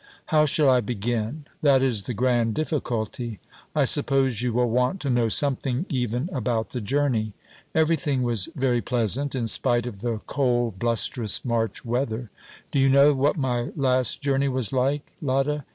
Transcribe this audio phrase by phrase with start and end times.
[0.33, 1.45] How shall I begin?
[1.61, 3.39] That is the grand difficulty!
[3.75, 7.33] I suppose you will want to know something even about the journey.
[7.75, 12.31] Everything was very pleasant, in spite of the cold blusterous March weather.
[12.71, 15.65] Do you know what my last journey was like, Lotta?